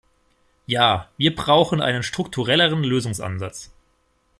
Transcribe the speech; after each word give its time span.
Ja, 0.65 1.09
wir 1.17 1.35
brauchen 1.35 1.79
einen 1.79 2.01
strukturelleren 2.01 2.83
Lösungsansatz. 2.83 3.69